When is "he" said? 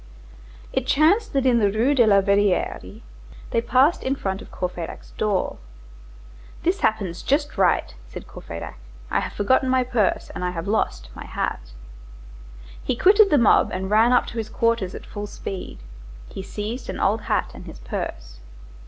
12.83-12.95, 16.29-16.41